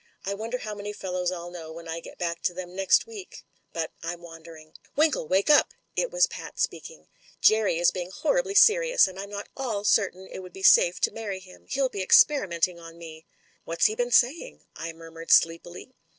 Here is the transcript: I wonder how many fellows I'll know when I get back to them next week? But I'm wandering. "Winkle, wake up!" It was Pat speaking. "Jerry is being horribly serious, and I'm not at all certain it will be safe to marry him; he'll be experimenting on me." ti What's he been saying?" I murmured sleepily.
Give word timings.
I 0.25 0.33
wonder 0.33 0.57
how 0.57 0.73
many 0.73 0.93
fellows 0.93 1.31
I'll 1.31 1.51
know 1.51 1.71
when 1.71 1.87
I 1.87 1.99
get 1.99 2.17
back 2.17 2.41
to 2.45 2.55
them 2.55 2.75
next 2.75 3.05
week? 3.05 3.43
But 3.71 3.91
I'm 4.01 4.23
wandering. 4.23 4.73
"Winkle, 4.95 5.27
wake 5.27 5.47
up!" 5.47 5.75
It 5.95 6.09
was 6.09 6.25
Pat 6.25 6.57
speaking. 6.57 7.07
"Jerry 7.39 7.77
is 7.77 7.91
being 7.91 8.09
horribly 8.09 8.55
serious, 8.55 9.07
and 9.07 9.19
I'm 9.19 9.29
not 9.29 9.45
at 9.45 9.49
all 9.55 9.83
certain 9.83 10.25
it 10.31 10.39
will 10.39 10.49
be 10.49 10.63
safe 10.63 10.99
to 11.01 11.11
marry 11.11 11.39
him; 11.39 11.67
he'll 11.67 11.87
be 11.87 12.01
experimenting 12.01 12.79
on 12.79 12.97
me." 12.97 13.27
ti 13.27 13.27
What's 13.65 13.85
he 13.85 13.93
been 13.93 14.09
saying?" 14.09 14.65
I 14.75 14.91
murmured 14.91 15.29
sleepily. 15.29 15.91